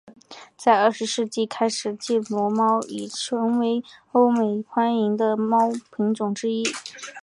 [0.57, 6.63] 在二十世纪开始暹罗猫已成为欧美受欢迎的猫品种之一。